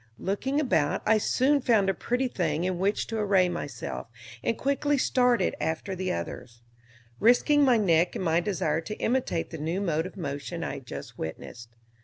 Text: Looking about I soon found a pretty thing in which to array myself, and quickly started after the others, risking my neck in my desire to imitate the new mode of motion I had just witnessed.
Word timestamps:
Looking 0.17 0.59
about 0.59 1.03
I 1.05 1.19
soon 1.19 1.61
found 1.61 1.87
a 1.87 1.93
pretty 1.93 2.27
thing 2.27 2.63
in 2.63 2.79
which 2.79 3.05
to 3.05 3.19
array 3.19 3.49
myself, 3.49 4.07
and 4.43 4.57
quickly 4.57 4.97
started 4.97 5.53
after 5.61 5.93
the 5.95 6.11
others, 6.11 6.63
risking 7.19 7.63
my 7.63 7.77
neck 7.77 8.15
in 8.15 8.23
my 8.23 8.39
desire 8.39 8.81
to 8.81 8.97
imitate 8.97 9.51
the 9.51 9.59
new 9.59 9.79
mode 9.79 10.07
of 10.07 10.17
motion 10.17 10.63
I 10.63 10.73
had 10.73 10.87
just 10.87 11.19
witnessed. 11.19 11.75